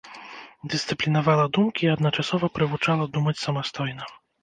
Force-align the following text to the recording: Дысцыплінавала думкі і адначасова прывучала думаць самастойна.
Дысцыплінавала 0.73 1.45
думкі 1.59 1.83
і 1.89 1.91
адначасова 1.99 2.53
прывучала 2.59 3.11
думаць 3.15 3.39
самастойна. 3.47 4.15